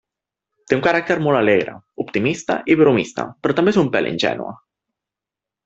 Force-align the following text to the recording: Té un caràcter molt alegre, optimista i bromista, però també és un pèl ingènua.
Té 0.71 0.77
un 0.77 0.79
caràcter 0.87 1.17
molt 1.25 1.39
alegre, 1.41 1.75
optimista 2.05 2.57
i 2.75 2.79
bromista, 2.81 3.29
però 3.45 3.57
també 3.61 3.75
és 3.77 3.81
un 3.85 3.93
pèl 3.99 4.11
ingènua. 4.15 4.57